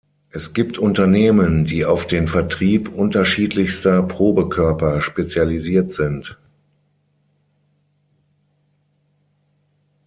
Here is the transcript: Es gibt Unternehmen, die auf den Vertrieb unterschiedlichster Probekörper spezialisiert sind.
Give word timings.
Es 0.31 0.53
gibt 0.53 0.79
Unternehmen, 0.79 1.65
die 1.65 1.85
auf 1.85 2.07
den 2.07 2.27
Vertrieb 2.27 2.89
unterschiedlichster 2.91 4.01
Probekörper 4.01 4.99
spezialisiert 4.99 5.93
sind. 5.93 6.39